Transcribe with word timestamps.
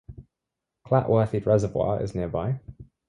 Clatworthy 0.87 1.45
Reservoir 1.45 2.01
is 2.01 2.15
nearby. 2.15 2.59